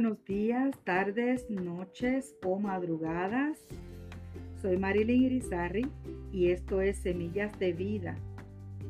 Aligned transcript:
buenos 0.00 0.24
días, 0.24 0.74
tardes, 0.84 1.50
noches 1.50 2.34
o 2.42 2.58
madrugadas. 2.58 3.58
Soy 4.62 4.78
Marilyn 4.78 5.24
Irizarry 5.24 5.90
y 6.32 6.52
esto 6.52 6.80
es 6.80 6.96
Semillas 6.96 7.58
de 7.58 7.74
Vida. 7.74 8.16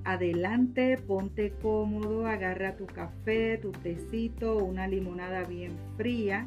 Adelante, 0.04 0.98
ponte 0.98 1.52
cómodo, 1.60 2.28
agarra 2.28 2.76
tu 2.76 2.86
café, 2.86 3.58
tu 3.58 3.72
tecito, 3.72 4.58
una 4.58 4.86
limonada 4.86 5.42
bien 5.42 5.72
fría 5.96 6.46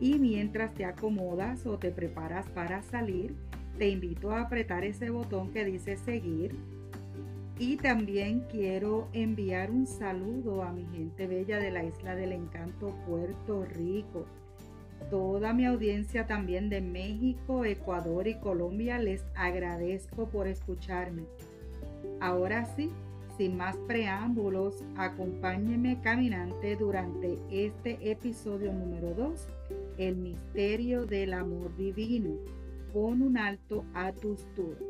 y 0.00 0.18
mientras 0.18 0.72
te 0.72 0.86
acomodas 0.86 1.66
o 1.66 1.76
te 1.76 1.90
preparas 1.90 2.48
para 2.48 2.80
salir, 2.80 3.34
te 3.76 3.90
invito 3.90 4.30
a 4.30 4.40
apretar 4.40 4.84
ese 4.84 5.10
botón 5.10 5.52
que 5.52 5.66
dice 5.66 5.98
seguir 5.98 6.56
y 7.58 7.76
también 7.76 8.44
quiero 8.50 9.08
enviar 9.12 9.70
un 9.70 9.86
saludo 9.86 10.62
a 10.62 10.72
mi 10.72 10.86
gente 10.86 11.26
bella 11.26 11.58
de 11.58 11.72
la 11.72 11.82
Isla 11.82 12.14
del 12.14 12.32
Encanto, 12.32 12.94
Puerto 13.04 13.64
Rico. 13.64 14.26
Toda 15.10 15.52
mi 15.52 15.66
audiencia 15.66 16.26
también 16.26 16.70
de 16.70 16.80
México, 16.80 17.64
Ecuador 17.64 18.28
y 18.28 18.34
Colombia 18.34 18.98
les 18.98 19.24
agradezco 19.34 20.28
por 20.28 20.46
escucharme. 20.46 21.24
Ahora 22.20 22.64
sí, 22.76 22.90
sin 23.36 23.56
más 23.56 23.76
preámbulos, 23.88 24.84
acompáñeme 24.96 26.00
caminante 26.00 26.76
durante 26.76 27.38
este 27.50 27.98
episodio 28.08 28.72
número 28.72 29.14
2, 29.14 29.48
el 29.98 30.16
misterio 30.16 31.06
del 31.06 31.32
amor 31.32 31.76
divino. 31.76 32.36
Pon 32.92 33.20
un 33.20 33.36
alto 33.36 33.84
a 33.94 34.12
tus 34.12 34.46
dudas. 34.54 34.82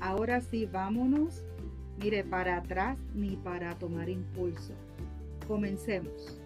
Ahora 0.00 0.40
sí, 0.40 0.66
vámonos 0.66 1.44
mire 2.00 2.24
para 2.24 2.56
atrás 2.56 2.98
ni 3.14 3.36
para 3.36 3.74
tomar 3.78 4.08
impulso. 4.08 4.72
Comencemos. 5.46 6.38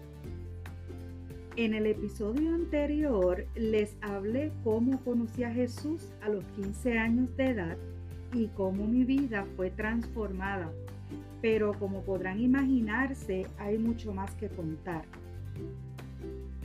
En 1.55 1.73
el 1.73 1.87
episodio 1.87 2.53
anterior 2.53 3.45
les 3.55 3.97
hablé 4.01 4.51
cómo 4.63 4.99
conocí 5.03 5.43
a 5.43 5.51
Jesús 5.51 6.11
a 6.21 6.29
los 6.29 6.45
15 6.55 6.99
años 6.99 7.35
de 7.35 7.45
edad 7.45 7.77
y 8.33 8.47
cómo 8.49 8.85
mi 8.85 9.03
vida 9.03 9.45
fue 9.55 9.71
transformada. 9.71 10.71
Pero 11.41 11.73
como 11.73 12.03
podrán 12.03 12.39
imaginarse, 12.39 13.47
hay 13.57 13.77
mucho 13.77 14.13
más 14.13 14.35
que 14.35 14.49
contar. 14.49 15.05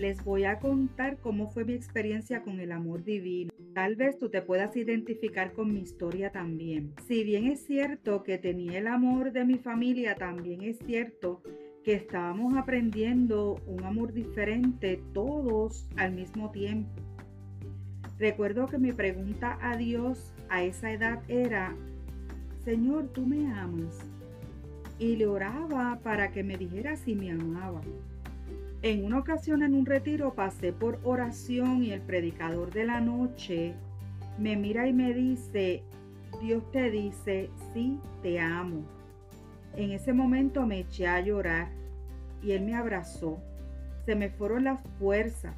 Les 0.03 0.25
voy 0.25 0.47
a 0.47 0.59
contar 0.59 1.19
cómo 1.19 1.49
fue 1.49 1.65
mi 1.65 1.75
experiencia 1.75 2.43
con 2.43 2.59
el 2.59 2.73
amor 2.73 3.05
divino 3.05 3.53
Tal 3.73 3.95
vez 3.95 4.19
tú 4.19 4.31
te 4.31 4.43
puedas 4.43 4.77
identificar 4.77 5.53
con 5.53 5.73
mi 5.73 5.79
historia 5.79 6.33
también. 6.33 6.93
Si 7.07 7.23
bien 7.23 7.47
es 7.47 7.65
cierto 7.65 8.25
que 8.25 8.37
tenía 8.37 8.81
el 8.81 8.89
amor 8.89 9.31
de 9.31 9.45
mi 9.45 9.59
familia, 9.59 10.17
también 10.17 10.63
es 10.63 10.81
cierto 10.85 11.41
que 11.85 11.95
estábamos 11.95 12.57
aprendiendo 12.57 13.63
un 13.69 13.85
amor 13.85 14.13
diferente 14.13 15.01
todos 15.15 15.89
al 15.95 16.15
mismo 16.15 16.51
tiempo. 16.51 16.91
Recuerdo 18.19 18.67
que 18.67 18.79
mi 18.79 18.91
pregunta 18.91 19.57
a 19.63 19.77
Dios 19.77 20.35
a 20.49 20.65
esa 20.65 20.91
edad 20.91 21.23
era, 21.29 21.77
Señor, 22.65 23.07
¿tú 23.13 23.25
me 23.25 23.47
amas? 23.53 24.01
Y 24.99 25.15
le 25.15 25.29
oraba 25.29 26.01
para 26.03 26.33
que 26.33 26.43
me 26.43 26.59
dijera 26.59 26.97
si 26.97 27.15
me 27.15 27.31
amaba. 27.31 27.83
En 28.83 29.05
una 29.05 29.21
ocasión 29.21 29.63
en 29.63 29.75
un 29.75 29.87
retiro 29.87 30.35
pasé 30.35 30.73
por 30.73 30.99
oración 31.05 31.85
y 31.85 31.93
el 31.93 32.01
predicador 32.01 32.73
de 32.73 32.85
la 32.85 33.01
noche 33.01 33.75
me 34.39 34.57
mira 34.57 34.89
y 34.89 34.93
me 34.93 35.15
dice, 35.15 35.85
Dios 36.41 36.69
te 36.73 36.91
dice, 36.91 37.49
sí, 37.73 38.01
te 38.23 38.41
amo. 38.41 38.83
En 39.77 39.93
ese 39.93 40.13
momento 40.13 40.67
me 40.67 40.81
eché 40.81 41.07
a 41.07 41.21
llorar 41.21 41.69
y 42.43 42.53
él 42.53 42.65
me 42.65 42.75
abrazó. 42.75 43.39
Se 44.05 44.17
me 44.17 44.31
fueron 44.31 44.65
las 44.65 44.81
fuerzas. 44.99 45.55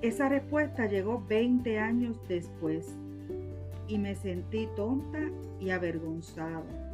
Esa 0.00 0.30
respuesta 0.30 0.86
llegó 0.86 1.22
20 1.28 1.78
años 1.78 2.18
después 2.28 2.96
y 3.88 3.98
me 3.98 4.14
sentí 4.14 4.68
tonta 4.74 5.20
y 5.60 5.68
avergonzada. 5.68 6.85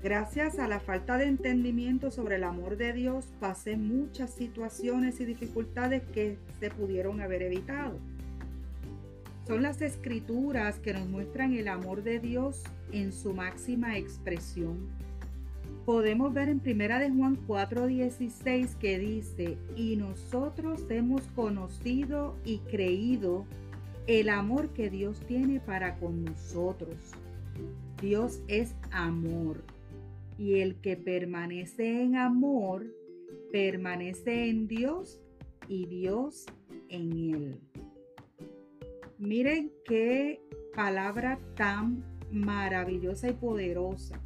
Gracias 0.00 0.60
a 0.60 0.68
la 0.68 0.78
falta 0.78 1.18
de 1.18 1.26
entendimiento 1.26 2.12
sobre 2.12 2.36
el 2.36 2.44
amor 2.44 2.76
de 2.76 2.92
Dios, 2.92 3.26
pasé 3.40 3.76
muchas 3.76 4.30
situaciones 4.30 5.18
y 5.18 5.24
dificultades 5.24 6.04
que 6.12 6.38
se 6.60 6.70
pudieron 6.70 7.20
haber 7.20 7.42
evitado. 7.42 7.98
Son 9.48 9.60
las 9.60 9.82
escrituras 9.82 10.78
que 10.78 10.92
nos 10.92 11.08
muestran 11.08 11.52
el 11.54 11.66
amor 11.66 12.04
de 12.04 12.20
Dios 12.20 12.62
en 12.92 13.12
su 13.12 13.34
máxima 13.34 13.98
expresión. 13.98 14.88
Podemos 15.84 16.32
ver 16.32 16.48
en 16.48 16.60
Primera 16.60 17.00
de 17.00 17.10
Juan 17.10 17.34
4:16 17.34 18.76
que 18.76 19.00
dice, 19.00 19.58
"Y 19.74 19.96
nosotros 19.96 20.84
hemos 20.90 21.22
conocido 21.34 22.36
y 22.44 22.58
creído 22.58 23.46
el 24.06 24.28
amor 24.28 24.68
que 24.68 24.90
Dios 24.90 25.18
tiene 25.26 25.58
para 25.58 25.96
con 25.96 26.24
nosotros." 26.24 26.94
Dios 28.00 28.42
es 28.46 28.76
amor 28.92 29.64
y 30.38 30.60
el 30.60 30.76
que 30.80 30.96
permanece 30.96 32.02
en 32.02 32.16
amor, 32.16 32.86
permanece 33.50 34.48
en 34.48 34.68
Dios 34.68 35.20
y 35.66 35.86
Dios 35.86 36.46
en 36.88 37.12
él. 37.34 37.60
Miren 39.18 39.72
qué 39.84 40.40
palabra 40.74 41.40
tan 41.56 42.04
maravillosa 42.30 43.28
y 43.28 43.32
poderosa. 43.32 44.20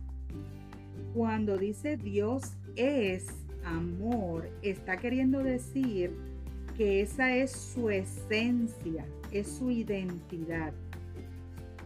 Cuando 1.14 1.56
dice 1.56 1.96
Dios 1.96 2.42
es 2.76 3.26
amor, 3.64 4.50
está 4.60 4.98
queriendo 4.98 5.42
decir 5.42 6.12
que 6.76 7.00
esa 7.00 7.34
es 7.34 7.52
su 7.52 7.88
esencia, 7.88 9.06
es 9.30 9.48
su 9.48 9.70
identidad. 9.70 10.74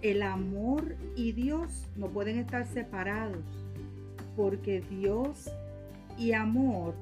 El 0.03 0.22
amor 0.22 0.97
y 1.14 1.32
Dios 1.32 1.88
no 1.97 2.08
pueden 2.08 2.38
estar 2.38 2.66
separados 2.66 3.66
porque 4.37 4.83
Dios 4.83 5.51
y 6.19 6.33
amor 6.33 6.95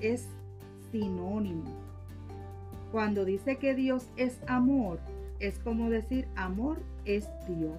es 0.00 0.28
sinónimo. 0.90 1.64
Cuando 2.92 3.24
dice 3.24 3.56
que 3.56 3.74
Dios 3.74 4.06
es 4.16 4.38
amor, 4.46 4.98
es 5.40 5.58
como 5.58 5.90
decir 5.90 6.28
amor 6.36 6.78
es 7.04 7.26
Dios. 7.48 7.78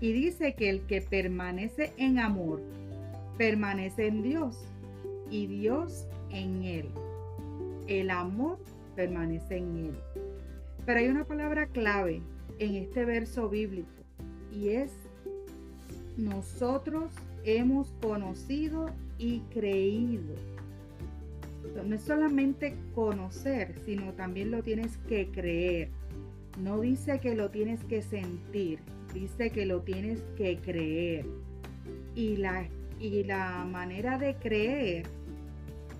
Y 0.00 0.12
dice 0.12 0.54
que 0.54 0.68
el 0.68 0.82
que 0.82 1.00
permanece 1.00 1.92
en 1.96 2.18
amor, 2.18 2.60
permanece 3.38 4.08
en 4.08 4.22
Dios 4.22 4.58
y 5.30 5.46
Dios 5.46 6.06
en 6.30 6.62
él. 6.62 6.88
El 7.86 8.10
amor 8.10 8.58
permanece 8.94 9.56
en 9.56 9.76
él. 9.76 9.98
Pero 10.84 11.00
hay 11.00 11.08
una 11.08 11.24
palabra 11.24 11.66
clave 11.66 12.20
en 12.58 12.74
este 12.74 13.04
verso 13.04 13.48
bíblico 13.48 13.88
y 14.52 14.68
es 14.68 14.92
nosotros 16.16 17.12
hemos 17.46 17.92
conocido 18.02 18.90
y 19.18 19.40
creído. 19.52 20.34
No 21.86 21.94
es 21.94 22.02
solamente 22.02 22.74
conocer, 22.94 23.76
sino 23.84 24.12
también 24.14 24.50
lo 24.50 24.62
tienes 24.62 24.98
que 25.08 25.30
creer. 25.30 25.90
No 26.60 26.80
dice 26.80 27.20
que 27.20 27.34
lo 27.34 27.50
tienes 27.50 27.84
que 27.84 28.02
sentir, 28.02 28.80
dice 29.14 29.50
que 29.50 29.64
lo 29.64 29.82
tienes 29.82 30.22
que 30.36 30.58
creer. 30.58 31.26
Y 32.14 32.36
la, 32.36 32.66
y 32.98 33.22
la 33.24 33.64
manera 33.64 34.18
de 34.18 34.34
creer 34.34 35.06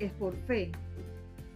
es 0.00 0.12
por 0.12 0.34
fe. 0.46 0.72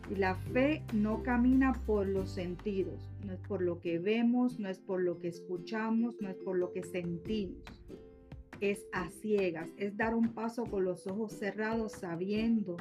Y 0.09 0.17
la 0.17 0.37
fe 0.37 0.83
no 0.93 1.23
camina 1.23 1.73
por 1.87 2.07
los 2.07 2.31
sentidos, 2.31 3.11
no 3.25 3.33
es 3.33 3.41
por 3.41 3.63
lo 3.63 3.81
que 3.81 3.99
vemos, 3.99 4.59
no 4.61 4.69
es 4.69 4.79
por 4.79 5.01
lo 5.01 5.19
que 5.19 5.29
escuchamos, 5.29 6.21
no 6.21 6.29
es 6.29 6.37
por 6.37 6.57
lo 6.57 6.73
que 6.73 6.83
sentimos 6.83 7.80
es 8.61 8.87
a 8.93 9.09
ciegas, 9.11 9.71
es 9.77 9.97
dar 9.97 10.15
un 10.15 10.35
paso 10.35 10.65
con 10.65 10.85
los 10.85 11.07
ojos 11.07 11.33
cerrados 11.33 11.93
sabiendo 11.93 12.77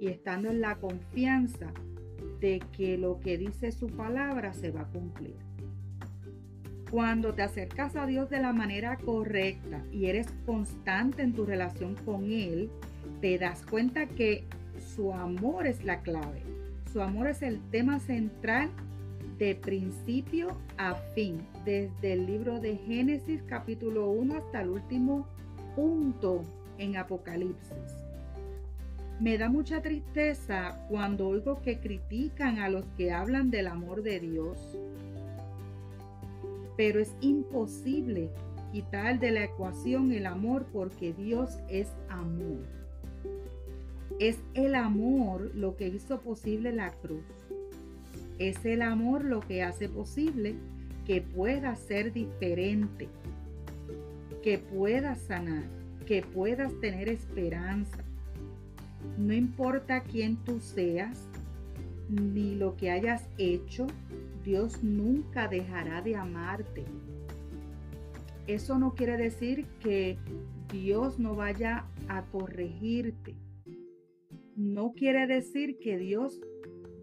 y 0.00 0.08
estando 0.08 0.50
en 0.50 0.60
la 0.60 0.76
confianza 0.76 1.72
de 2.40 2.60
que 2.76 2.98
lo 2.98 3.20
que 3.20 3.38
dice 3.38 3.72
su 3.72 3.86
palabra 3.88 4.52
se 4.52 4.70
va 4.70 4.82
a 4.82 4.88
cumplir. 4.88 5.36
Cuando 6.90 7.32
te 7.34 7.42
acercas 7.42 7.96
a 7.96 8.06
Dios 8.06 8.28
de 8.28 8.40
la 8.40 8.52
manera 8.52 8.98
correcta 8.98 9.82
y 9.90 10.06
eres 10.06 10.26
constante 10.44 11.22
en 11.22 11.32
tu 11.32 11.46
relación 11.46 11.94
con 12.04 12.30
Él, 12.30 12.70
te 13.20 13.38
das 13.38 13.64
cuenta 13.64 14.06
que 14.06 14.44
su 14.94 15.12
amor 15.12 15.66
es 15.66 15.84
la 15.84 16.02
clave. 16.02 16.42
Su 16.92 17.00
amor 17.00 17.28
es 17.28 17.40
el 17.42 17.60
tema 17.70 17.98
central 17.98 18.70
de 19.42 19.56
principio 19.56 20.56
a 20.78 20.94
fin, 20.94 21.44
desde 21.64 22.12
el 22.12 22.26
libro 22.26 22.60
de 22.60 22.76
Génesis 22.76 23.42
capítulo 23.48 24.08
1 24.08 24.36
hasta 24.36 24.62
el 24.62 24.68
último 24.68 25.26
punto 25.74 26.44
en 26.78 26.96
Apocalipsis. 26.96 27.96
Me 29.18 29.36
da 29.38 29.48
mucha 29.48 29.82
tristeza 29.82 30.86
cuando 30.88 31.26
oigo 31.26 31.60
que 31.60 31.80
critican 31.80 32.60
a 32.60 32.68
los 32.68 32.84
que 32.96 33.10
hablan 33.10 33.50
del 33.50 33.66
amor 33.66 34.04
de 34.04 34.20
Dios. 34.20 34.78
Pero 36.76 37.00
es 37.00 37.12
imposible 37.20 38.30
quitar 38.70 39.18
de 39.18 39.32
la 39.32 39.42
ecuación 39.42 40.12
el 40.12 40.26
amor 40.26 40.66
porque 40.72 41.14
Dios 41.14 41.58
es 41.68 41.88
amor. 42.08 42.64
Es 44.20 44.38
el 44.54 44.76
amor 44.76 45.50
lo 45.52 45.76
que 45.76 45.88
hizo 45.88 46.20
posible 46.20 46.70
la 46.70 46.92
cruz. 46.92 47.24
Es 48.42 48.64
el 48.64 48.82
amor 48.82 49.24
lo 49.24 49.38
que 49.38 49.62
hace 49.62 49.88
posible 49.88 50.56
que 51.06 51.22
puedas 51.22 51.78
ser 51.78 52.12
diferente, 52.12 53.08
que 54.42 54.58
puedas 54.58 55.20
sanar, 55.20 55.62
que 56.08 56.22
puedas 56.22 56.72
tener 56.80 57.08
esperanza. 57.08 57.98
No 59.16 59.32
importa 59.32 60.02
quién 60.02 60.38
tú 60.38 60.58
seas, 60.58 61.24
ni 62.08 62.56
lo 62.56 62.76
que 62.76 62.90
hayas 62.90 63.28
hecho, 63.38 63.86
Dios 64.44 64.82
nunca 64.82 65.46
dejará 65.46 66.02
de 66.02 66.16
amarte. 66.16 66.84
Eso 68.48 68.76
no 68.76 68.94
quiere 68.94 69.16
decir 69.18 69.66
que 69.78 70.18
Dios 70.72 71.20
no 71.20 71.36
vaya 71.36 71.86
a 72.08 72.22
corregirte. 72.22 73.36
No 74.56 74.94
quiere 74.94 75.28
decir 75.28 75.78
que 75.78 75.96
Dios 75.96 76.40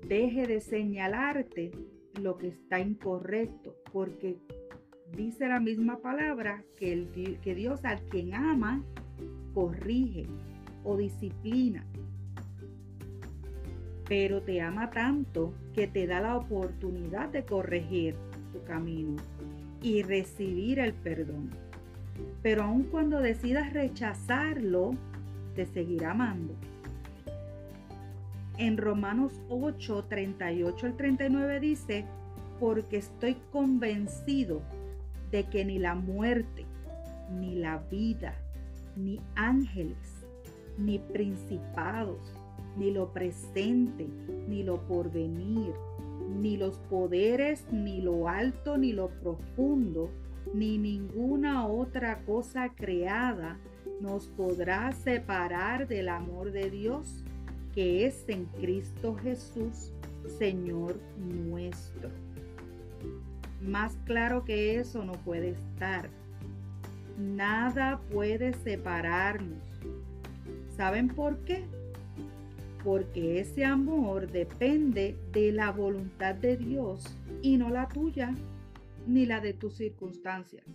deje 0.08 0.48
de 0.48 0.60
señalarte 0.62 1.72
lo 2.22 2.38
que 2.38 2.50
está 2.50 2.80
incorrecto, 2.80 3.76
porque 3.92 4.38
dice 5.16 5.48
la 5.48 5.60
misma 5.60 6.00
palabra 6.00 6.64
que, 6.78 6.94
el, 6.94 7.40
que 7.42 7.56
Dios 7.56 7.84
al 7.86 8.02
quien 8.10 8.34
ama, 8.34 8.84
corrige 9.54 10.28
o 10.84 10.98
disciplina. 10.98 11.86
Pero 14.08 14.42
te 14.42 14.62
ama 14.62 14.90
tanto 14.90 15.54
que 15.74 15.88
te 15.88 16.08
da 16.08 16.20
la 16.20 16.38
oportunidad 16.38 17.30
de 17.30 17.44
corregir 17.44 18.16
tu 18.52 18.64
camino 18.64 19.18
y 19.82 20.02
recibir 20.02 20.80
el 20.80 20.94
perdón. 20.94 21.52
Pero 22.42 22.64
aun 22.64 22.84
cuando 22.84 23.20
decidas 23.20 23.72
rechazarlo, 23.74 24.92
te 25.56 25.66
seguirá 25.66 26.12
amando. 26.12 26.56
En 28.60 28.76
Romanos 28.76 29.32
8, 29.48 30.08
38 30.10 30.86
al 30.86 30.98
39 30.98 31.62
dice, 31.62 32.04
porque 32.60 32.98
estoy 32.98 33.38
convencido 33.54 34.62
de 35.32 35.46
que 35.46 35.64
ni 35.64 35.80
la 35.80 35.96
muerte, 35.96 36.66
ni 37.40 37.56
la 37.56 37.78
vida, 37.90 38.36
ni 38.98 39.22
ángeles, 39.36 40.26
ni 40.78 41.00
principados, 41.00 42.34
ni 42.76 42.92
lo 42.92 43.14
presente, 43.14 44.10
ni 44.50 44.64
lo 44.64 44.86
porvenir, 44.88 45.72
ni 46.42 46.58
los 46.58 46.80
poderes, 46.90 47.66
ni 47.72 48.02
lo 48.02 48.28
alto, 48.28 48.78
ni 48.78 48.92
lo 48.92 49.08
profundo, 49.22 50.10
ni 50.54 50.78
ninguna 50.78 51.66
otra 51.66 52.26
cosa 52.26 52.74
creada 52.76 53.58
nos 54.02 54.28
podrá 54.28 54.92
separar 54.92 55.88
del 55.88 56.10
amor 56.10 56.52
de 56.52 56.70
Dios 56.70 57.24
que 57.80 58.06
es 58.06 58.28
en 58.28 58.44
Cristo 58.60 59.16
Jesús, 59.16 59.94
Señor 60.38 61.00
nuestro. 61.18 62.10
Más 63.62 63.96
claro 64.04 64.44
que 64.44 64.76
eso 64.76 65.06
no 65.06 65.14
puede 65.14 65.52
estar. 65.52 66.10
Nada 67.18 68.02
puede 68.12 68.52
separarnos. 68.52 69.64
¿Saben 70.76 71.08
por 71.08 71.38
qué? 71.46 71.64
Porque 72.84 73.40
ese 73.40 73.64
amor 73.64 74.30
depende 74.30 75.16
de 75.32 75.54
la 75.54 75.72
voluntad 75.72 76.36
de 76.36 76.58
Dios 76.58 77.06
y 77.42 77.56
no 77.56 77.70
la 77.70 77.88
tuya 77.88 78.36
ni 79.08 79.26
la 79.26 79.40
de 79.40 79.54
tus 79.54 79.78
circunstancias. 79.78 80.66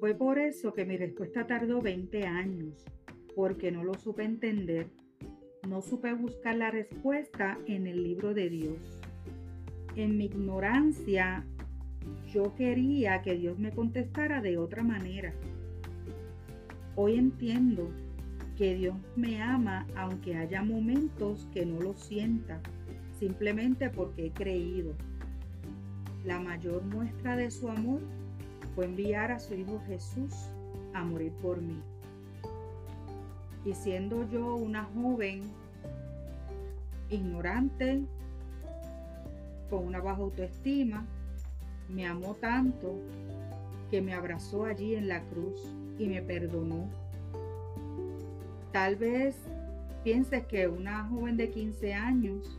Fue 0.00 0.16
por 0.16 0.40
eso 0.40 0.74
que 0.74 0.84
mi 0.84 0.96
respuesta 0.96 1.46
tardó 1.46 1.80
20 1.80 2.26
años, 2.26 2.84
porque 3.36 3.70
no 3.70 3.84
lo 3.84 3.94
supe 3.94 4.24
entender. 4.24 4.88
No 5.68 5.82
supe 5.82 6.14
buscar 6.14 6.56
la 6.56 6.70
respuesta 6.70 7.58
en 7.66 7.86
el 7.86 8.02
libro 8.02 8.32
de 8.32 8.48
Dios. 8.48 8.78
En 9.96 10.16
mi 10.16 10.24
ignorancia 10.24 11.44
yo 12.32 12.54
quería 12.54 13.20
que 13.20 13.34
Dios 13.34 13.58
me 13.58 13.70
contestara 13.72 14.40
de 14.40 14.56
otra 14.56 14.82
manera. 14.82 15.34
Hoy 16.96 17.16
entiendo 17.16 17.90
que 18.56 18.76
Dios 18.76 18.96
me 19.14 19.42
ama 19.42 19.86
aunque 19.94 20.36
haya 20.36 20.62
momentos 20.62 21.46
que 21.52 21.66
no 21.66 21.80
lo 21.80 21.92
sienta, 21.92 22.62
simplemente 23.18 23.90
porque 23.90 24.26
he 24.26 24.30
creído. 24.30 24.94
La 26.24 26.40
mayor 26.40 26.82
muestra 26.82 27.36
de 27.36 27.50
su 27.50 27.68
amor 27.68 28.00
fue 28.74 28.86
enviar 28.86 29.32
a 29.32 29.38
su 29.38 29.52
Hijo 29.52 29.82
Jesús 29.86 30.32
a 30.94 31.04
morir 31.04 31.32
por 31.42 31.60
mí. 31.60 31.82
Y 33.68 33.74
siendo 33.74 34.26
yo 34.30 34.54
una 34.54 34.84
joven 34.84 35.42
ignorante, 37.10 38.00
con 39.68 39.84
una 39.84 40.00
baja 40.00 40.22
autoestima, 40.22 41.04
me 41.90 42.06
amó 42.06 42.34
tanto 42.34 42.94
que 43.90 44.00
me 44.00 44.14
abrazó 44.14 44.64
allí 44.64 44.94
en 44.94 45.06
la 45.06 45.22
cruz 45.24 45.60
y 45.98 46.08
me 46.08 46.22
perdonó. 46.22 46.88
Tal 48.72 48.96
vez 48.96 49.36
pienses 50.02 50.46
que 50.46 50.66
una 50.66 51.04
joven 51.04 51.36
de 51.36 51.50
15 51.50 51.92
años 51.92 52.58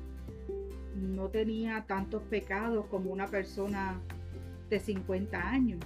no 0.96 1.30
tenía 1.30 1.86
tantos 1.88 2.22
pecados 2.22 2.86
como 2.86 3.10
una 3.10 3.26
persona 3.26 4.00
de 4.70 4.80
50 4.80 5.50
años. 5.50 5.80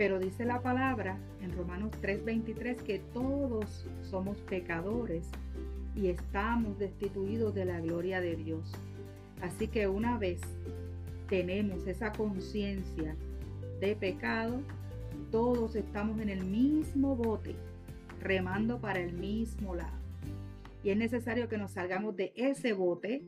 Pero 0.00 0.18
dice 0.18 0.46
la 0.46 0.62
palabra 0.62 1.18
en 1.42 1.52
Romanos 1.52 1.90
3:23 2.00 2.82
que 2.82 3.00
todos 3.12 3.86
somos 4.00 4.38
pecadores 4.38 5.28
y 5.94 6.06
estamos 6.06 6.78
destituidos 6.78 7.54
de 7.54 7.66
la 7.66 7.80
gloria 7.80 8.22
de 8.22 8.34
Dios. 8.34 8.72
Así 9.42 9.68
que 9.68 9.88
una 9.88 10.16
vez 10.16 10.40
tenemos 11.28 11.86
esa 11.86 12.12
conciencia 12.12 13.14
de 13.78 13.94
pecado, 13.94 14.62
todos 15.30 15.76
estamos 15.76 16.18
en 16.18 16.30
el 16.30 16.46
mismo 16.46 17.14
bote, 17.14 17.54
remando 18.22 18.80
para 18.80 19.00
el 19.00 19.12
mismo 19.12 19.74
lado. 19.74 19.98
Y 20.82 20.88
es 20.88 20.96
necesario 20.96 21.46
que 21.46 21.58
nos 21.58 21.72
salgamos 21.72 22.16
de 22.16 22.32
ese 22.36 22.72
bote 22.72 23.22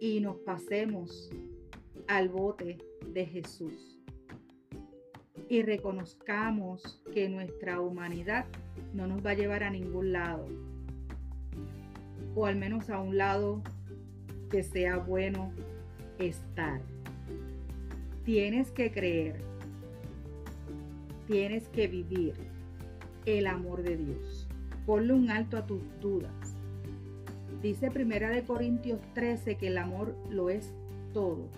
y 0.00 0.20
nos 0.20 0.36
pasemos 0.38 1.30
al 2.08 2.30
bote 2.30 2.78
de 3.12 3.26
Jesús. 3.26 3.99
Y 5.50 5.62
reconozcamos 5.62 7.02
que 7.12 7.28
nuestra 7.28 7.80
humanidad 7.80 8.46
no 8.94 9.08
nos 9.08 9.26
va 9.26 9.32
a 9.32 9.34
llevar 9.34 9.64
a 9.64 9.70
ningún 9.70 10.12
lado. 10.12 10.46
O 12.36 12.46
al 12.46 12.54
menos 12.54 12.88
a 12.88 13.00
un 13.00 13.18
lado 13.18 13.60
que 14.48 14.62
sea 14.62 14.98
bueno 14.98 15.52
estar. 16.20 16.80
Tienes 18.24 18.70
que 18.70 18.92
creer, 18.92 19.40
tienes 21.26 21.66
que 21.66 21.88
vivir 21.88 22.34
el 23.26 23.48
amor 23.48 23.82
de 23.82 23.96
Dios. 23.96 24.46
Ponle 24.86 25.14
un 25.14 25.30
alto 25.30 25.56
a 25.56 25.66
tus 25.66 25.82
dudas. 26.00 26.54
Dice 27.60 27.90
Primera 27.90 28.30
de 28.30 28.44
Corintios 28.44 29.00
13 29.14 29.56
que 29.56 29.66
el 29.66 29.78
amor 29.78 30.14
lo 30.30 30.48
es 30.48 30.72
todo, 31.12 31.48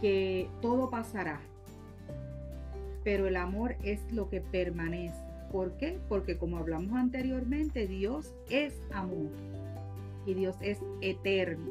que 0.00 0.48
todo 0.62 0.88
pasará, 0.88 1.42
pero 3.04 3.28
el 3.28 3.36
amor 3.36 3.76
es 3.84 4.00
lo 4.10 4.28
que 4.28 4.40
permanece. 4.40 5.14
¿Por 5.52 5.76
qué? 5.76 6.00
Porque 6.08 6.36
como 6.36 6.56
hablamos 6.56 6.96
anteriormente, 6.96 7.86
Dios 7.86 8.34
es 8.50 8.74
amor 8.92 9.30
y 10.26 10.34
Dios 10.34 10.56
es 10.60 10.80
eterno. 11.00 11.70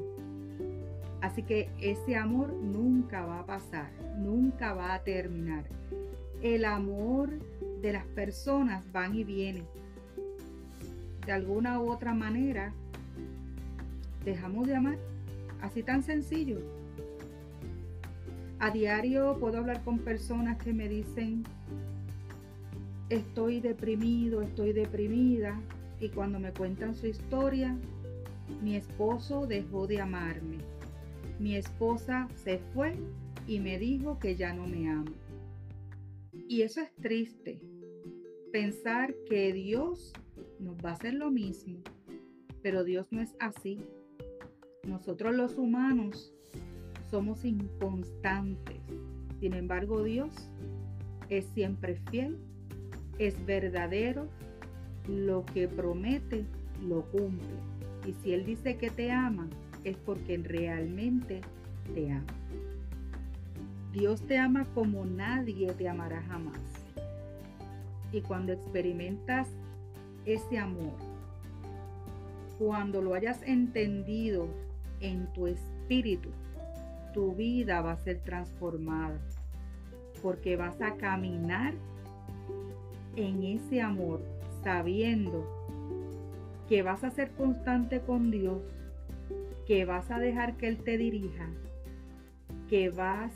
Así 1.22 1.44
que 1.44 1.70
ese 1.82 2.16
amor 2.16 2.54
nunca 2.54 3.26
va 3.26 3.40
a 3.40 3.46
pasar, 3.46 3.92
nunca 4.18 4.74
va 4.74 4.94
a 4.94 5.04
terminar. 5.04 5.66
El 6.42 6.66
amor 6.66 7.40
de 7.82 7.94
las 7.94 8.06
personas 8.06 8.90
van 8.92 9.16
y 9.16 9.24
vienen. 9.24 9.66
De 11.26 11.32
alguna 11.32 11.80
u 11.82 11.90
otra 11.90 12.14
manera, 12.14 12.74
dejamos 14.24 14.68
de 14.68 14.76
amar. 14.76 14.98
Así 15.62 15.82
tan 15.82 16.04
sencillo. 16.04 16.60
A 18.64 18.72
diario 18.72 19.36
puedo 19.42 19.58
hablar 19.58 19.84
con 19.84 20.00
personas 20.00 20.58
que 20.58 20.72
me 20.72 20.88
dicen, 20.88 21.44
estoy 23.10 23.60
deprimido, 23.60 24.42
estoy 24.42 24.72
deprimida. 24.72 25.60
Y 26.00 26.08
cuando 26.08 26.40
me 26.40 26.54
cuentan 26.54 26.96
su 26.96 27.08
historia, 27.08 27.76
mi 28.62 28.78
esposo 28.78 29.48
dejó 29.48 29.86
de 29.86 30.00
amarme 30.00 30.60
mi 31.40 31.56
esposa 31.56 32.28
se 32.36 32.60
fue 32.74 32.96
y 33.48 33.60
me 33.60 33.78
dijo 33.78 34.18
que 34.18 34.36
ya 34.36 34.54
no 34.54 34.66
me 34.66 34.90
ama. 34.90 35.12
Y 36.48 36.62
eso 36.62 36.80
es 36.82 36.94
triste, 36.96 37.62
pensar 38.52 39.14
que 39.30 39.52
Dios 39.52 40.14
nos 40.60 40.78
va 40.78 40.92
a 40.92 40.94
hacer 40.94 41.16
lo 41.16 41.32
mismo, 41.32 41.80
pero 42.62 42.84
Dios 42.84 43.08
no 43.12 43.22
es 43.22 43.36
así. 43.40 43.80
Nosotros 44.88 45.36
los 45.36 45.58
humanos 45.58 46.34
somos 47.14 47.46
inconstantes. 47.46 48.82
Sin 49.40 49.54
embargo, 49.54 50.02
Dios 50.02 50.34
es 51.30 51.46
siempre 51.54 52.02
fiel, 52.10 52.40
es 53.20 53.46
verdadero, 53.46 54.26
lo 55.08 55.46
que 55.46 55.68
promete 55.68 56.44
lo 56.82 57.04
cumple. 57.12 57.54
Y 58.08 58.14
si 58.14 58.34
Él 58.34 58.46
dice 58.46 58.78
que 58.78 58.90
te 58.90 59.12
ama, 59.12 59.48
es 59.84 59.96
porque 59.98 60.40
realmente 60.40 61.42
te 61.94 62.12
ama. 62.12 62.26
Dios 63.92 64.24
te 64.24 64.40
ama 64.40 64.66
como 64.74 65.06
nadie 65.06 65.72
te 65.74 65.88
amará 65.88 66.24
jamás. 66.24 66.60
Y 68.12 68.22
cuando 68.22 68.54
experimentas 68.54 69.50
ese 70.26 70.58
amor, 70.58 70.96
cuando 72.58 73.04
lo 73.04 73.14
hayas 73.14 73.44
entendido 73.44 74.48
en 75.00 75.32
tu 75.34 75.46
espíritu, 75.46 76.30
tu 77.14 77.34
vida 77.34 77.82
va 77.82 77.94
a 77.94 77.98
ser 77.98 78.20
transformada. 78.20 79.20
Porque 80.22 80.56
vas 80.56 80.82
a 80.82 80.96
caminar 80.96 81.74
en 83.16 83.44
ese 83.44 83.82
amor, 83.82 84.22
sabiendo 84.64 85.48
que 86.68 86.82
vas 86.82 87.04
a 87.04 87.12
ser 87.12 87.32
constante 87.32 88.02
con 88.02 88.32
Dios, 88.32 88.62
que 89.68 89.86
vas 89.86 90.10
a 90.12 90.20
dejar 90.20 90.58
que 90.58 90.68
Él 90.68 90.78
te 90.78 90.98
dirija, 90.98 91.48
que 92.70 92.90
vas 92.90 93.32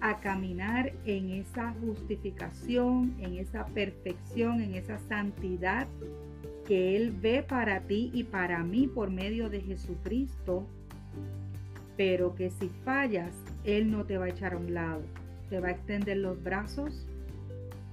a 0.00 0.20
caminar 0.20 0.92
en 1.04 1.30
esa 1.30 1.74
justificación, 1.74 3.14
en 3.20 3.36
esa 3.36 3.66
perfección, 3.66 4.62
en 4.62 4.74
esa 4.74 4.98
santidad 4.98 5.86
que 6.66 6.96
Él 6.96 7.12
ve 7.20 7.42
para 7.42 7.80
ti 7.80 8.10
y 8.14 8.24
para 8.24 8.62
mí 8.64 8.86
por 8.86 9.10
medio 9.10 9.50
de 9.50 9.60
Jesucristo, 9.60 10.66
pero 11.96 12.34
que 12.34 12.50
si 12.50 12.68
fallas, 12.84 13.34
Él 13.64 13.90
no 13.90 14.04
te 14.04 14.18
va 14.18 14.26
a 14.26 14.30
echar 14.30 14.54
a 14.54 14.56
un 14.56 14.74
lado, 14.74 15.02
te 15.48 15.60
va 15.60 15.68
a 15.68 15.72
extender 15.72 16.16
los 16.16 16.42
brazos 16.42 17.06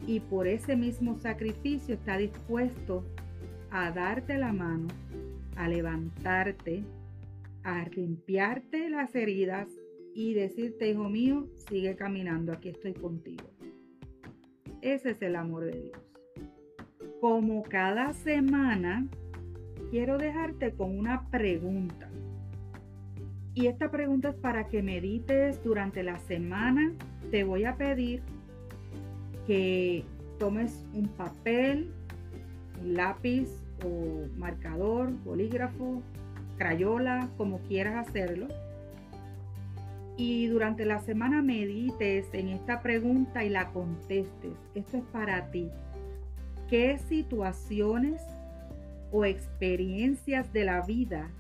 y 0.06 0.20
por 0.20 0.48
ese 0.48 0.76
mismo 0.76 1.16
sacrificio 1.16 1.96
está 1.96 2.18
dispuesto 2.18 3.04
a 3.72 3.92
darte 3.92 4.38
la 4.38 4.54
mano, 4.54 4.88
a 5.56 5.68
levantarte, 5.68 6.84
a 7.64 7.88
limpiarte 7.90 8.90
las 8.90 9.14
heridas 9.16 9.68
y 10.14 10.34
decirte, 10.34 10.90
hijo 10.90 11.10
mío, 11.10 11.48
sigue 11.70 11.96
caminando, 11.96 12.52
aquí 12.54 12.70
estoy 12.70 12.94
contigo. 12.94 13.46
Ese 14.82 15.12
es 15.12 15.22
el 15.22 15.36
amor 15.36 15.66
de 15.66 15.82
Dios. 15.82 16.02
Como 17.20 17.64
cada 17.64 18.14
semana, 18.14 19.08
quiero 19.90 20.18
dejarte 20.18 20.74
con 20.74 20.98
una 20.98 21.30
pregunta. 21.30 22.10
Y 23.58 23.66
esta 23.66 23.90
pregunta 23.90 24.30
es 24.30 24.36
para 24.36 24.68
que 24.68 24.84
medites 24.84 25.64
durante 25.64 26.04
la 26.04 26.20
semana. 26.20 26.94
Te 27.32 27.44
voy 27.44 27.66
a 27.66 27.76
pedir 27.76 28.22
que 29.48 30.06
tomes 30.38 30.86
un 30.94 31.08
papel, 31.08 31.90
un 32.84 32.94
lápiz 32.94 33.50
o 33.84 34.28
marcador, 34.38 35.12
bolígrafo, 35.24 36.04
crayola, 36.60 37.30
como 37.36 37.58
quieras 37.62 38.08
hacerlo 38.08 38.48
y 40.18 40.46
durante 40.48 40.86
la 40.86 41.00
semana 41.00 41.42
medites 41.42 42.28
en 42.34 42.50
esta 42.50 42.82
pregunta 42.84 43.44
y 43.44 43.50
la 43.50 43.72
contestes. 43.72 44.54
Esto 44.76 44.98
es 44.98 45.04
para 45.06 45.50
ti. 45.50 45.72
¿Qué 46.70 47.00
situaciones 47.10 48.22
o 49.12 49.26
experiencias 49.26 50.54
de 50.54 50.64
la 50.64 50.82
vida 50.82 51.32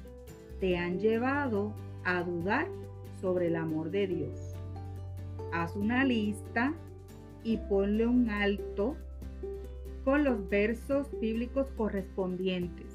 te 0.59 0.79
han 0.79 0.99
llevado 0.99 1.73
a 2.07 2.23
dudar 2.23 2.67
sobre 3.19 3.47
el 3.47 3.57
amor 3.57 3.91
de 3.91 4.07
Dios? 4.07 4.55
Haz 5.51 5.75
una 5.75 6.05
lista 6.05 6.73
y 7.43 7.57
ponle 7.57 8.07
un 8.07 8.29
alto 8.29 8.95
con 10.05 10.23
los 10.23 10.47
versos 10.49 11.07
bíblicos 11.19 11.69
correspondientes. 11.71 12.87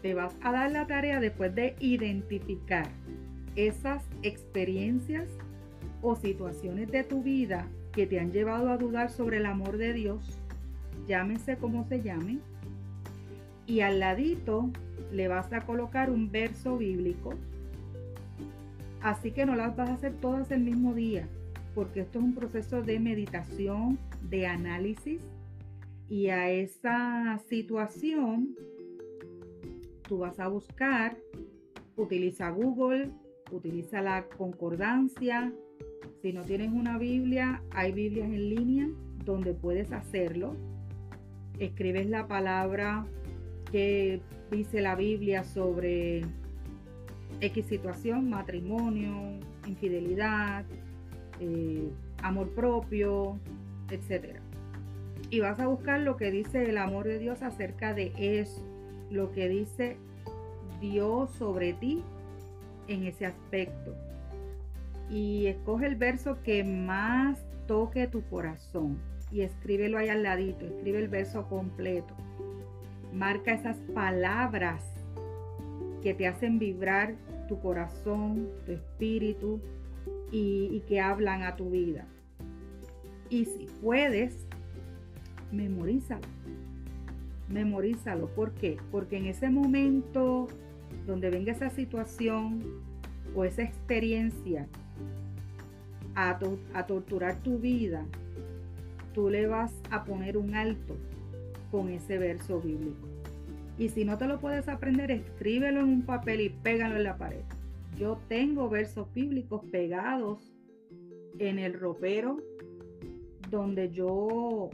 Te 0.00 0.14
vas 0.14 0.36
a 0.42 0.52
dar 0.52 0.70
la 0.70 0.86
tarea 0.86 1.18
después 1.18 1.54
de 1.56 1.74
identificar 1.80 2.88
esas 3.56 4.04
experiencias 4.22 5.28
o 6.02 6.14
situaciones 6.14 6.92
de 6.92 7.02
tu 7.02 7.22
vida 7.22 7.66
que 7.92 8.06
te 8.06 8.20
han 8.20 8.30
llevado 8.30 8.70
a 8.70 8.76
dudar 8.76 9.10
sobre 9.10 9.38
el 9.38 9.46
amor 9.46 9.76
de 9.76 9.92
Dios, 9.92 10.38
llámese 11.08 11.56
como 11.56 11.84
se 11.88 12.00
llame, 12.00 12.38
y 13.66 13.80
al 13.80 13.98
ladito 13.98 14.70
le 15.10 15.26
vas 15.26 15.52
a 15.52 15.62
colocar 15.62 16.10
un 16.10 16.30
verso 16.30 16.78
bíblico. 16.78 17.34
Así 19.06 19.30
que 19.30 19.46
no 19.46 19.54
las 19.54 19.76
vas 19.76 19.88
a 19.88 19.94
hacer 19.94 20.14
todas 20.14 20.50
el 20.50 20.64
mismo 20.64 20.92
día, 20.92 21.28
porque 21.76 22.00
esto 22.00 22.18
es 22.18 22.24
un 22.24 22.34
proceso 22.34 22.82
de 22.82 22.98
meditación, 22.98 24.00
de 24.28 24.48
análisis, 24.48 25.20
y 26.08 26.26
a 26.30 26.50
esa 26.50 27.38
situación 27.48 28.56
tú 30.08 30.18
vas 30.18 30.40
a 30.40 30.48
buscar, 30.48 31.16
utiliza 31.96 32.50
Google, 32.50 33.10
utiliza 33.52 34.02
la 34.02 34.26
concordancia. 34.26 35.52
Si 36.20 36.32
no 36.32 36.42
tienes 36.42 36.72
una 36.72 36.98
Biblia, 36.98 37.62
hay 37.70 37.92
Biblias 37.92 38.26
en 38.26 38.48
línea 38.56 38.88
donde 39.24 39.54
puedes 39.54 39.92
hacerlo. 39.92 40.56
Escribes 41.60 42.08
la 42.08 42.26
palabra 42.26 43.06
que 43.70 44.20
dice 44.50 44.80
la 44.80 44.96
Biblia 44.96 45.44
sobre 45.44 46.24
X 47.40 47.66
situación, 47.66 48.30
matrimonio, 48.30 49.38
infidelidad, 49.66 50.64
eh, 51.40 51.90
amor 52.22 52.50
propio, 52.50 53.38
etc. 53.90 54.38
Y 55.30 55.40
vas 55.40 55.60
a 55.60 55.66
buscar 55.66 56.00
lo 56.00 56.16
que 56.16 56.30
dice 56.30 56.68
el 56.68 56.78
amor 56.78 57.06
de 57.06 57.18
Dios 57.18 57.42
acerca 57.42 57.94
de 57.94 58.12
eso, 58.18 58.62
lo 59.10 59.32
que 59.32 59.48
dice 59.48 59.96
Dios 60.80 61.30
sobre 61.32 61.72
ti 61.74 62.02
en 62.88 63.04
ese 63.04 63.26
aspecto. 63.26 63.94
Y 65.10 65.46
escoge 65.46 65.86
el 65.86 65.96
verso 65.96 66.42
que 66.42 66.64
más 66.64 67.38
toque 67.66 68.06
tu 68.06 68.22
corazón 68.22 68.98
y 69.30 69.42
escríbelo 69.42 69.98
ahí 69.98 70.08
al 70.08 70.22
ladito, 70.22 70.64
escribe 70.64 70.98
el 70.98 71.08
verso 71.08 71.48
completo. 71.48 72.14
Marca 73.12 73.52
esas 73.52 73.76
palabras 73.94 74.82
que 76.06 76.14
te 76.14 76.28
hacen 76.28 76.60
vibrar 76.60 77.16
tu 77.48 77.58
corazón, 77.58 78.48
tu 78.64 78.70
espíritu 78.70 79.60
y, 80.30 80.78
que 80.86 81.00
hablan 81.00 81.42
a 81.42 81.56
tu 81.56 81.70
vida. 81.70 82.06
Y 83.28 83.46
si 83.46 83.66
puedes, 83.82 84.46
memorízalo. 85.50 86.22
Memorízalo. 87.48 88.28
¿Por 88.28 88.52
qué? 88.52 88.76
Porque 88.92 89.16
en 89.16 89.26
ese 89.26 89.50
momento 89.50 90.46
donde 91.08 91.28
venga 91.28 91.50
esa 91.50 91.70
situación 91.70 92.62
o 93.34 93.44
esa 93.44 93.62
experiencia 93.64 94.68
a 96.14 96.38
torturar 96.86 97.42
tu 97.42 97.58
vida, 97.58 98.06
tú 99.12 99.28
le 99.28 99.48
vas 99.48 99.72
a 99.90 100.04
poner 100.04 100.36
un 100.36 100.54
alto 100.54 100.96
con 101.72 101.88
ese 101.88 102.16
verso 102.16 102.60
bíblico. 102.60 103.15
Y 103.78 103.90
si 103.90 104.04
no 104.04 104.16
te 104.16 104.26
lo 104.26 104.40
puedes 104.40 104.68
aprender, 104.68 105.10
escríbelo 105.10 105.80
en 105.80 105.86
un 105.86 106.02
papel 106.02 106.40
y 106.40 106.48
pégalo 106.48 106.96
en 106.96 107.04
la 107.04 107.16
pared. 107.16 107.42
Yo 107.98 108.18
tengo 108.28 108.68
versos 108.68 109.12
bíblicos 109.14 109.62
pegados 109.70 110.52
en 111.38 111.58
el 111.58 111.74
ropero 111.74 112.38
donde 113.50 113.90
yo 113.90 114.70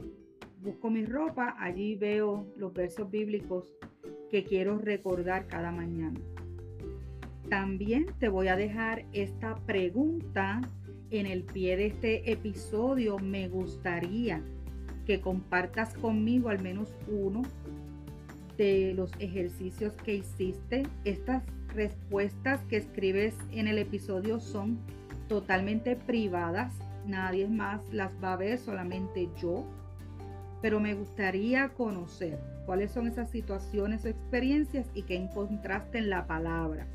busco 0.61 0.89
mi 0.89 1.05
ropa, 1.05 1.55
allí 1.59 1.95
veo 1.95 2.47
los 2.57 2.73
versos 2.73 3.09
bíblicos 3.11 3.75
que 4.29 4.43
quiero 4.43 4.77
recordar 4.77 5.47
cada 5.47 5.71
mañana. 5.71 6.19
También 7.49 8.07
te 8.19 8.29
voy 8.29 8.47
a 8.47 8.55
dejar 8.55 9.05
esta 9.11 9.55
pregunta 9.65 10.61
en 11.11 11.27
el 11.27 11.43
pie 11.43 11.77
de 11.77 11.87
este 11.87 12.31
episodio. 12.31 13.19
Me 13.19 13.47
gustaría 13.47 14.41
que 15.05 15.21
compartas 15.21 15.93
conmigo 15.95 16.49
al 16.49 16.61
menos 16.61 16.95
uno 17.07 17.43
de 18.57 18.93
los 18.95 19.11
ejercicios 19.19 19.93
que 20.03 20.15
hiciste. 20.15 20.83
Estas 21.05 21.43
respuestas 21.73 22.61
que 22.69 22.77
escribes 22.77 23.35
en 23.51 23.67
el 23.67 23.77
episodio 23.77 24.39
son 24.39 24.79
totalmente 25.27 25.95
privadas. 25.95 26.73
Nadie 27.07 27.47
más 27.47 27.81
las 27.91 28.13
va 28.23 28.33
a 28.33 28.37
ver, 28.37 28.57
solamente 28.57 29.29
yo. 29.41 29.65
Pero 30.61 30.79
me 30.79 30.93
gustaría 30.93 31.69
conocer 31.69 32.39
cuáles 32.65 32.91
son 32.91 33.07
esas 33.07 33.29
situaciones 33.29 34.05
o 34.05 34.07
experiencias 34.07 34.87
y 34.93 35.03
qué 35.03 35.15
encontraste 35.15 35.97
en 35.97 36.09
la 36.09 36.27
palabra. 36.27 36.87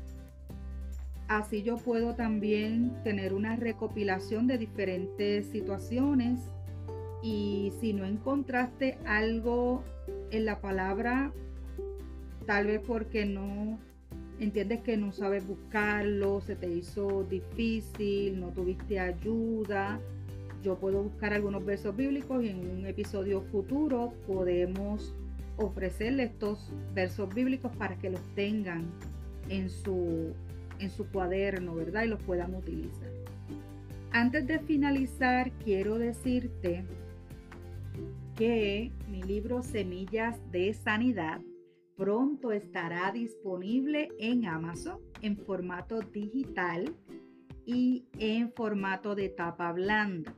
Así 1.27 1.61
yo 1.61 1.77
puedo 1.77 2.15
también 2.15 2.91
tener 3.03 3.33
una 3.33 3.55
recopilación 3.55 4.47
de 4.47 4.57
diferentes 4.57 5.45
situaciones 5.45 6.39
y 7.21 7.71
si 7.79 7.93
no 7.93 8.05
encontraste 8.05 8.97
algo 9.05 9.83
en 10.31 10.45
la 10.45 10.59
palabra, 10.59 11.31
tal 12.49 12.65
vez 12.65 12.81
porque 12.81 13.27
no 13.27 13.77
entiendes 14.39 14.81
que 14.81 14.97
no 14.97 15.11
sabes 15.11 15.45
buscarlo, 15.45 16.41
se 16.41 16.55
te 16.55 16.67
hizo 16.67 17.23
difícil, 17.25 18.39
no 18.39 18.47
tuviste 18.47 18.99
ayuda, 18.99 19.99
yo 20.63 20.75
puedo 20.79 21.03
buscar 21.03 21.31
algunos 21.31 21.63
versos 21.63 21.95
bíblicos 21.95 22.43
y 22.43 22.49
en 22.49 22.67
un 22.67 22.87
episodio 22.87 23.41
futuro 23.51 24.15
podemos 24.25 25.13
ofrecerle 25.57 26.23
estos 26.23 26.73
versos 26.95 27.31
bíblicos 27.35 27.71
para 27.77 27.95
que 27.99 28.09
los 28.09 28.21
tengan 28.33 28.83
en 29.49 29.69
su, 29.69 30.33
en 30.79 30.89
su 30.89 31.05
cuaderno, 31.05 31.75
¿verdad? 31.75 32.05
Y 32.05 32.07
los 32.07 32.23
puedan 32.23 32.55
utilizar. 32.55 33.11
Antes 34.09 34.47
de 34.47 34.57
finalizar, 34.57 35.51
quiero 35.63 35.99
decirte 35.99 36.83
que 38.35 38.91
mi 39.07 39.21
libro 39.21 39.61
Semillas 39.61 40.39
de 40.51 40.73
Sanidad 40.73 41.41
pronto 41.99 42.53
estará 42.53 43.11
disponible 43.11 44.07
en 44.19 44.45
Amazon 44.45 44.99
en 45.21 45.35
formato 45.35 45.99
digital 45.99 46.95
y 47.65 48.05
en 48.17 48.53
formato 48.53 49.15
de 49.15 49.27
tapa 49.27 49.73
blanda. 49.73 50.33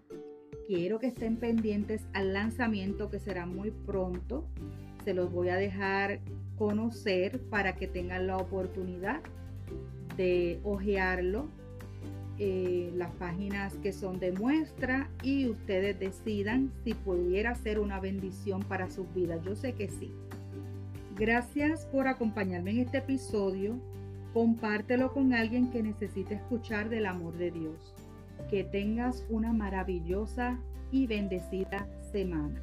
Quiero 0.65 0.97
que 0.97 1.05
estén 1.05 1.37
pendientes 1.37 2.07
al 2.13 2.33
lanzamiento 2.33 3.11
que 3.11 3.19
será 3.19 3.45
muy 3.45 3.69
pronto. 3.69 4.47
Se 5.05 5.13
los 5.13 5.31
voy 5.31 5.49
a 5.49 5.55
dejar 5.55 6.21
conocer 6.57 7.39
para 7.51 7.75
que 7.75 7.85
tengan 7.85 8.25
la 8.25 8.37
oportunidad 8.37 9.21
de 10.17 10.59
hojearlo. 10.63 11.47
Eh, 12.39 12.91
las 12.95 13.11
páginas 13.11 13.75
que 13.83 13.93
son 13.93 14.19
de 14.19 14.31
muestra 14.31 15.11
y 15.21 15.47
ustedes 15.47 15.99
decidan 15.99 16.71
si 16.83 16.95
pudiera 16.95 17.53
ser 17.53 17.79
una 17.79 17.99
bendición 17.99 18.63
para 18.63 18.89
sus 18.89 19.13
vidas. 19.13 19.43
Yo 19.45 19.55
sé 19.55 19.73
que 19.73 19.89
sí. 19.89 20.11
Gracias 21.21 21.85
por 21.85 22.07
acompañarme 22.07 22.71
en 22.71 22.79
este 22.79 22.97
episodio. 22.97 23.79
Compártelo 24.33 25.13
con 25.13 25.35
alguien 25.35 25.69
que 25.69 25.83
necesite 25.83 26.33
escuchar 26.33 26.89
del 26.89 27.05
amor 27.05 27.37
de 27.37 27.51
Dios. 27.51 27.93
Que 28.49 28.63
tengas 28.63 29.23
una 29.29 29.53
maravillosa 29.53 30.57
y 30.91 31.05
bendecida 31.05 31.87
semana. 32.11 32.59